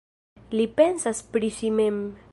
[0.55, 2.05] Li pensas pri si mem.